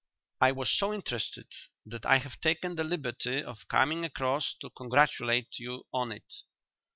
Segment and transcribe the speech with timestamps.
[0.41, 1.45] I was so interested
[1.85, 6.37] that I have taken the liberty of coming across to congratulate you on it."